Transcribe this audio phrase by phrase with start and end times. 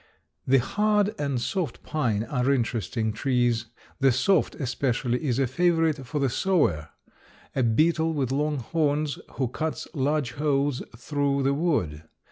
[0.47, 3.67] The hard and soft pine are interesting trees.
[3.99, 6.89] The soft especially is a favorite for the sawyer,
[7.55, 12.05] a beetle with long horns, who cuts large holes through the wood.